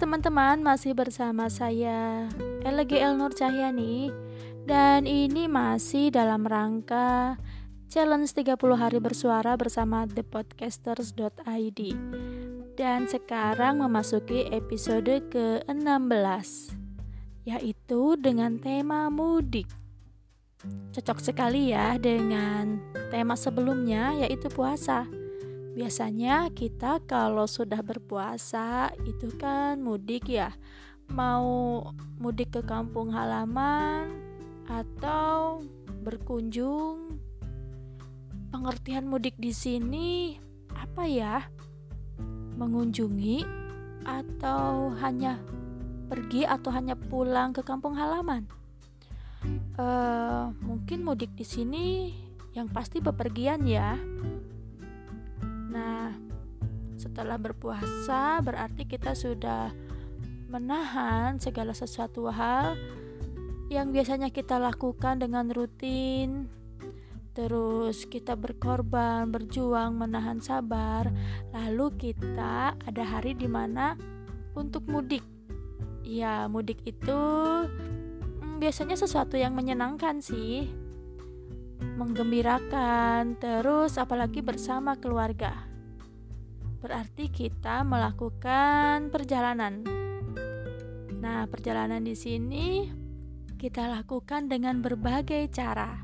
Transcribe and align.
teman-teman, 0.00 0.64
masih 0.64 0.96
bersama 0.96 1.52
saya 1.52 2.24
LGL 2.64 3.20
Nur 3.20 3.36
Cahyani. 3.36 4.08
Dan 4.64 5.04
ini 5.04 5.44
masih 5.44 6.08
dalam 6.08 6.48
rangka 6.48 7.36
Challenge 7.92 8.28
30 8.28 8.56
hari 8.80 8.96
bersuara 9.02 9.56
bersama 9.56 10.04
thepodcasters.id 10.06 11.80
Dan 12.76 13.00
sekarang 13.10 13.82
memasuki 13.82 14.46
episode 14.52 15.26
ke-16 15.32 16.48
Yaitu 17.44 18.14
dengan 18.20 18.56
tema 18.56 19.12
mudik. 19.12 19.68
Cocok 20.96 21.18
sekali 21.24 21.76
ya 21.76 22.00
dengan 22.00 22.80
tema 23.12 23.36
sebelumnya 23.36 24.12
yaitu 24.22 24.52
puasa 24.52 25.08
Biasanya 25.80 26.52
kita 26.52 27.00
kalau 27.08 27.48
sudah 27.48 27.80
berpuasa 27.80 28.92
itu 29.08 29.32
kan 29.40 29.80
mudik 29.80 30.28
ya. 30.28 30.52
Mau 31.08 31.80
mudik 32.20 32.52
ke 32.52 32.60
kampung 32.60 33.08
halaman 33.16 34.12
atau 34.68 35.64
berkunjung. 36.04 37.16
Pengertian 38.52 39.08
mudik 39.08 39.40
di 39.40 39.56
sini 39.56 40.36
apa 40.76 41.08
ya? 41.08 41.48
Mengunjungi 42.60 43.40
atau 44.04 44.92
hanya 45.00 45.40
pergi 46.12 46.44
atau 46.44 46.76
hanya 46.76 46.92
pulang 46.92 47.56
ke 47.56 47.64
kampung 47.64 47.96
halaman? 47.96 48.44
Uh, 49.80 50.52
mungkin 50.60 51.08
mudik 51.08 51.32
di 51.32 51.48
sini 51.48 52.12
yang 52.52 52.68
pasti 52.68 53.00
bepergian 53.00 53.64
ya 53.64 53.96
setelah 57.10 57.42
berpuasa 57.42 58.38
berarti 58.38 58.86
kita 58.86 59.18
sudah 59.18 59.74
menahan 60.46 61.42
segala 61.42 61.74
sesuatu 61.74 62.30
hal 62.30 62.78
yang 63.66 63.90
biasanya 63.90 64.30
kita 64.30 64.62
lakukan 64.62 65.18
dengan 65.18 65.50
rutin. 65.50 66.46
Terus 67.30 68.06
kita 68.10 68.34
berkorban, 68.34 69.30
berjuang, 69.30 69.94
menahan 69.94 70.42
sabar. 70.42 71.10
Lalu 71.54 72.10
kita 72.10 72.74
ada 72.74 73.04
hari 73.06 73.38
di 73.38 73.46
mana 73.46 73.94
untuk 74.58 74.86
mudik. 74.90 75.22
Ya, 76.02 76.50
mudik 76.50 76.82
itu 76.82 77.20
hmm, 77.70 78.58
biasanya 78.58 78.98
sesuatu 78.98 79.38
yang 79.38 79.54
menyenangkan 79.54 80.18
sih 80.18 80.66
menggembirakan, 81.80 83.38
terus 83.38 83.96
apalagi 83.96 84.42
bersama 84.42 84.98
keluarga. 84.98 85.69
Berarti 86.80 87.28
kita 87.28 87.84
melakukan 87.84 89.12
perjalanan. 89.12 89.84
Nah, 91.20 91.44
perjalanan 91.44 92.00
di 92.00 92.16
sini 92.16 92.88
kita 93.60 93.92
lakukan 93.92 94.48
dengan 94.48 94.80
berbagai 94.80 95.52
cara, 95.52 96.00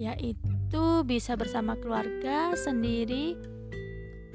yaitu 0.00 1.04
bisa 1.04 1.36
bersama 1.36 1.76
keluarga 1.76 2.56
sendiri, 2.56 3.36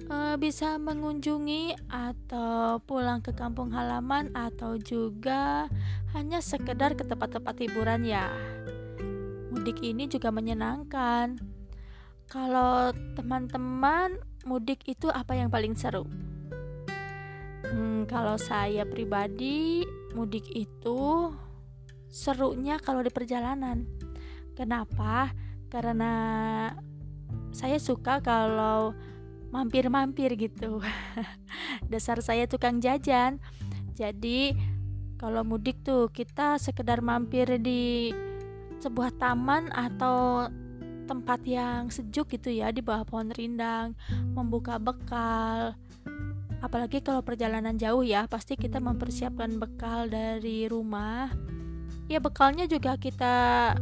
eh, 0.05 0.36
bisa 0.38 0.77
mengunjungi 0.77 1.89
atau 1.89 2.77
pulang 2.86 3.25
ke 3.25 3.33
kampung 3.33 3.73
halaman, 3.73 4.30
atau 4.38 4.77
juga 4.77 5.66
hanya 6.14 6.38
sekedar 6.38 6.94
ke 6.94 7.02
tempat-tempat 7.09 7.58
hiburan, 7.66 8.05
ya 8.05 8.30
mudik 9.50 9.81
ini 9.81 10.05
juga 10.05 10.30
menyenangkan. 10.30 11.42
Kalau 12.30 12.94
teman-teman 13.17 14.22
mudik 14.48 14.88
itu 14.88 15.12
apa 15.12 15.36
yang 15.36 15.52
paling 15.52 15.76
seru? 15.76 16.08
Hmm, 17.70 18.08
kalau 18.09 18.40
saya 18.40 18.88
pribadi 18.88 19.86
mudik 20.16 20.48
itu 20.55 21.32
serunya 22.10 22.82
kalau 22.82 23.05
di 23.05 23.11
perjalanan. 23.14 23.86
Kenapa? 24.58 25.32
Karena 25.70 26.14
saya 27.54 27.78
suka 27.78 28.20
kalau 28.20 28.98
mampir-mampir 29.54 30.33
gitu. 30.38 30.82
Dasar 31.92 32.22
saya 32.26 32.49
tukang 32.49 32.82
jajan. 32.82 33.38
Jadi 33.94 34.55
kalau 35.20 35.44
mudik 35.44 35.83
tuh 35.83 36.08
kita 36.10 36.58
sekedar 36.58 37.04
mampir 37.04 37.60
di 37.60 38.16
sebuah 38.80 39.11
taman 39.20 39.67
atau 39.76 40.48
tempat 41.09 41.42
yang 41.42 41.89
sejuk 41.89 42.37
gitu 42.37 42.53
ya 42.53 42.70
di 42.70 42.86
bawah 42.86 43.02
pohon 43.02 43.33
rindang, 43.33 43.97
membuka 44.37 44.77
bekal. 44.77 45.73
Apalagi 46.61 47.02
kalau 47.02 47.25
perjalanan 47.25 47.73
jauh 47.81 48.05
ya, 48.05 48.30
pasti 48.30 48.53
kita 48.53 48.77
mempersiapkan 48.77 49.58
bekal 49.58 50.05
dari 50.05 50.69
rumah. 50.69 51.33
Ya 52.05 52.21
bekalnya 52.21 52.69
juga 52.69 52.93
kita 53.02 53.73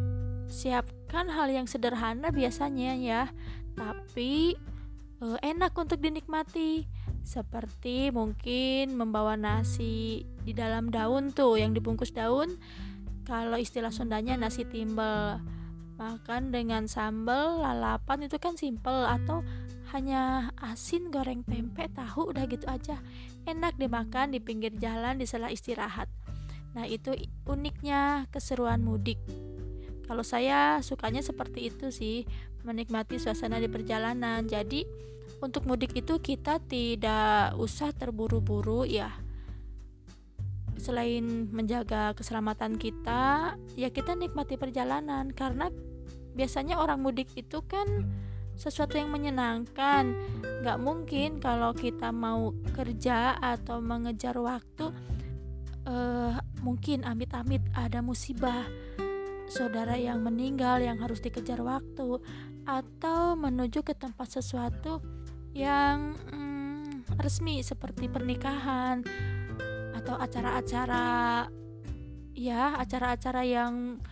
siapkan 0.48 1.28
hal 1.28 1.52
yang 1.52 1.68
sederhana 1.68 2.32
biasanya 2.32 2.96
ya, 2.96 3.24
tapi 3.76 4.56
eh, 5.20 5.40
enak 5.44 5.76
untuk 5.76 6.00
dinikmati. 6.00 6.88
Seperti 7.28 8.08
mungkin 8.16 8.96
membawa 8.96 9.36
nasi 9.36 10.24
di 10.48 10.56
dalam 10.56 10.88
daun 10.88 11.36
tuh 11.36 11.60
yang 11.60 11.76
dibungkus 11.76 12.16
daun 12.16 12.56
kalau 13.28 13.60
istilah 13.60 13.92
Sundanya 13.92 14.40
nasi 14.40 14.64
timbel 14.64 15.44
makan 15.98 16.54
dengan 16.54 16.86
sambal 16.86 17.62
lalapan 17.62 18.30
itu 18.30 18.38
kan 18.38 18.54
simple 18.54 19.06
atau 19.06 19.42
hanya 19.94 20.54
asin 20.62 21.10
goreng 21.10 21.42
tempe 21.42 21.90
tahu 21.92 22.32
udah 22.32 22.46
gitu 22.46 22.70
aja. 22.70 23.02
Enak 23.50 23.80
dimakan 23.82 24.36
di 24.36 24.40
pinggir 24.44 24.76
jalan 24.78 25.18
di 25.18 25.26
sela 25.26 25.50
istirahat. 25.50 26.12
Nah 26.78 26.86
itu 26.86 27.16
uniknya 27.48 28.30
keseruan 28.30 28.86
mudik. 28.86 29.18
Kalau 30.08 30.24
saya 30.24 30.80
sukanya 30.86 31.20
seperti 31.20 31.68
itu 31.74 31.92
sih 31.92 32.24
menikmati 32.68 33.18
suasana 33.18 33.58
di 33.58 33.72
perjalanan. 33.72 34.44
Jadi 34.44 34.84
untuk 35.40 35.64
mudik 35.66 35.96
itu 35.96 36.20
kita 36.20 36.60
tidak 36.64 37.56
usah 37.56 37.96
terburu-buru 37.96 38.84
ya. 38.84 39.16
Selain 40.78 41.50
menjaga 41.50 42.14
keselamatan 42.14 42.78
kita, 42.78 43.56
ya 43.74 43.90
kita 43.90 44.14
nikmati 44.14 44.60
perjalanan. 44.62 45.34
Karena 45.34 45.72
biasanya 46.38 46.78
orang 46.78 47.02
mudik 47.02 47.34
itu 47.34 47.66
kan 47.66 48.06
sesuatu 48.54 48.98
yang 48.98 49.10
menyenangkan. 49.10 50.14
Gak 50.62 50.80
mungkin 50.82 51.42
kalau 51.42 51.74
kita 51.74 52.14
mau 52.14 52.54
kerja 52.78 53.38
atau 53.42 53.82
mengejar 53.82 54.38
waktu, 54.38 54.94
uh, 55.90 56.38
mungkin 56.62 57.06
amit-amit 57.06 57.62
ada 57.74 58.06
musibah 58.06 58.66
saudara 59.48 59.96
yang 59.96 60.20
meninggal 60.22 60.84
yang 60.84 61.00
harus 61.00 61.24
dikejar 61.24 61.64
waktu 61.64 62.20
atau 62.68 63.40
menuju 63.40 63.80
ke 63.80 63.96
tempat 63.96 64.28
sesuatu 64.28 65.00
yang 65.56 66.20
hmm, 66.28 67.08
resmi 67.16 67.64
seperti 67.64 68.12
pernikahan 68.12 69.08
atau 69.96 70.20
acara-acara 70.20 71.48
ya 72.36 72.76
acara-acara 72.76 73.42
yang 73.48 74.04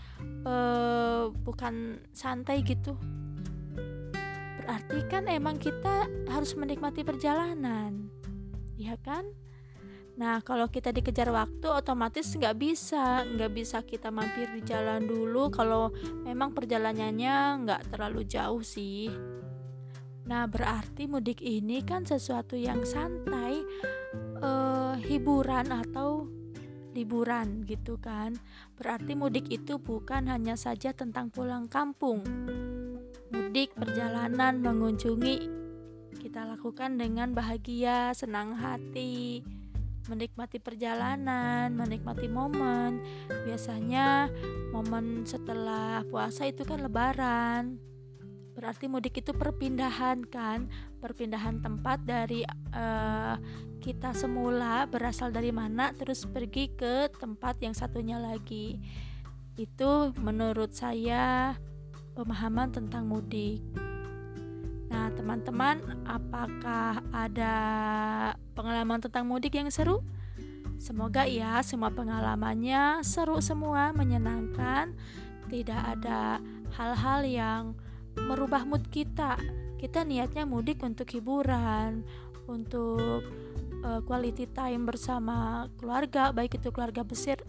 uh, 0.45 1.31
bukan 1.43 1.99
santai 2.13 2.63
gitu 2.63 2.97
berarti 4.61 4.99
kan 5.05 5.29
emang 5.29 5.61
kita 5.61 6.09
harus 6.29 6.57
menikmati 6.57 7.05
perjalanan 7.05 8.09
ya 8.75 8.97
kan 9.01 9.25
Nah, 10.15 10.39
kalau 10.47 10.71
kita 10.71 10.95
dikejar 10.95 11.27
waktu, 11.27 11.67
otomatis 11.67 12.31
nggak 12.31 12.55
bisa, 12.55 13.27
nggak 13.27 13.51
bisa 13.51 13.83
kita 13.83 14.07
mampir 14.15 14.47
di 14.55 14.63
jalan 14.63 15.03
dulu. 15.03 15.51
Kalau 15.51 15.91
memang 16.23 16.55
perjalanannya 16.55 17.67
nggak 17.67 17.91
terlalu 17.91 18.23
jauh 18.23 18.63
sih. 18.63 19.11
Nah, 20.25 20.47
berarti 20.47 21.05
mudik 21.11 21.43
ini 21.43 21.83
kan 21.83 22.07
sesuatu 22.07 22.55
yang 22.55 22.87
santai, 22.87 23.59
uh, 24.39 24.95
hiburan 25.03 25.69
atau 25.69 26.31
liburan 26.95 27.67
gitu 27.67 27.99
kan. 27.99 28.39
Berarti 28.79 29.13
mudik 29.13 29.51
itu 29.51 29.75
bukan 29.77 30.31
hanya 30.31 30.55
saja 30.55 30.95
tentang 30.95 31.27
pulang 31.27 31.67
kampung. 31.67 32.23
Mudik 33.35 33.75
perjalanan 33.75 34.63
mengunjungi 34.63 35.67
kita 36.15 36.41
lakukan 36.47 36.97
dengan 36.97 37.37
bahagia, 37.37 38.09
senang 38.17 38.57
hati, 38.57 39.45
menikmati 40.09 40.57
perjalanan, 40.57 41.69
menikmati 41.75 42.25
momen. 42.25 43.03
Biasanya 43.29 44.33
momen 44.73 45.27
setelah 45.27 46.01
puasa 46.09 46.49
itu 46.49 46.65
kan 46.65 46.81
lebaran. 46.81 47.94
Berarti 48.65 48.89
mudik 48.89 49.21
itu 49.21 49.29
perpindahan 49.29 50.25
kan, 50.25 50.65
perpindahan 50.97 51.61
tempat 51.61 52.01
dari 52.01 52.41
uh, 52.73 53.37
kita 53.77 54.17
semula 54.17 54.89
berasal 54.89 55.29
dari 55.29 55.53
mana 55.53 55.93
terus 55.93 56.25
pergi 56.25 56.73
ke 56.73 57.13
tempat 57.13 57.61
yang 57.61 57.77
satunya 57.77 58.17
lagi. 58.17 58.81
Itu 59.53 60.17
menurut 60.17 60.73
saya 60.73 61.53
pemahaman 62.17 62.73
tentang 62.73 63.05
mudik. 63.05 63.61
Nah, 64.89 65.13
teman-teman, 65.13 66.01
apakah 66.09 67.05
ada 67.13 67.53
pengalaman 68.57 68.97
tentang 68.97 69.29
mudik 69.29 69.61
yang 69.61 69.69
seru? 69.69 70.01
Semoga 70.81 71.29
ya 71.29 71.61
semua 71.61 71.93
pengalamannya 71.93 73.05
seru 73.05 73.37
semua, 73.45 73.93
menyenangkan, 73.93 74.97
tidak 75.53 76.01
ada 76.01 76.41
hal-hal 76.73 77.21
yang 77.29 77.63
merubah 78.19 78.63
mood 78.63 78.87
kita. 78.91 79.37
Kita 79.75 80.07
niatnya 80.07 80.47
mudik 80.47 80.81
untuk 80.81 81.11
hiburan, 81.11 82.03
untuk 82.47 83.23
uh, 83.83 84.01
quality 84.07 84.47
time 84.49 84.87
bersama 84.87 85.67
keluarga, 85.75 86.31
baik 86.31 86.57
itu 86.57 86.71
keluarga 86.71 87.03
besar 87.03 87.43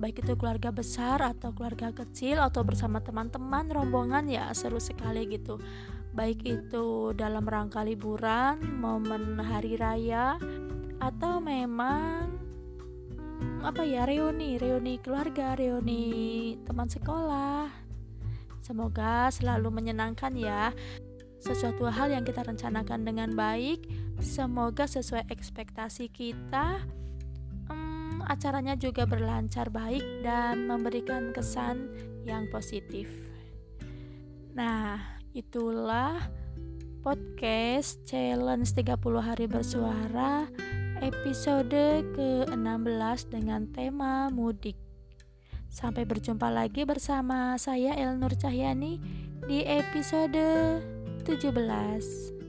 baik 0.00 0.24
itu 0.24 0.32
keluarga 0.40 0.72
besar 0.72 1.20
atau 1.20 1.52
keluarga 1.52 1.92
kecil 1.92 2.40
atau 2.40 2.64
bersama 2.64 3.04
teman-teman 3.04 3.68
rombongan 3.68 4.24
ya 4.32 4.48
seru 4.56 4.80
sekali 4.80 5.28
gitu 5.28 5.60
baik 6.16 6.40
itu 6.42 7.12
dalam 7.12 7.44
rangka 7.44 7.84
liburan 7.84 8.58
momen 8.80 9.36
hari 9.36 9.76
raya 9.76 10.40
atau 10.98 11.38
memang 11.44 12.32
hmm, 13.20 13.60
apa 13.60 13.84
ya 13.84 14.08
reuni 14.08 14.56
reuni 14.56 14.96
keluarga 15.04 15.52
reuni 15.52 16.56
teman 16.64 16.88
sekolah 16.88 17.79
semoga 18.70 19.26
selalu 19.34 19.82
menyenangkan 19.82 20.30
ya 20.38 20.70
sesuatu 21.42 21.90
hal 21.90 22.14
yang 22.14 22.22
kita 22.22 22.46
rencanakan 22.46 23.02
dengan 23.02 23.34
baik 23.34 23.82
semoga 24.22 24.86
sesuai 24.86 25.26
ekspektasi 25.26 26.06
kita 26.14 26.78
acaranya 28.30 28.78
juga 28.78 29.10
berlancar 29.10 29.74
baik 29.74 30.22
dan 30.22 30.70
memberikan 30.70 31.34
kesan 31.34 31.90
yang 32.22 32.46
positif. 32.46 33.10
Nah, 34.54 35.02
itulah 35.34 36.30
podcast 37.02 38.06
challenge 38.06 38.70
30 38.78 38.94
hari 39.18 39.50
bersuara 39.50 40.46
episode 41.02 42.06
ke-16 42.14 43.18
dengan 43.34 43.66
tema 43.74 44.30
mudik. 44.30 44.89
Sampai 45.70 46.02
berjumpa 46.02 46.50
lagi 46.50 46.82
bersama 46.82 47.54
saya 47.54 47.94
Elnur 47.94 48.34
Cahyani 48.34 48.98
di 49.46 49.62
episode 49.62 50.82
17. 51.22 52.39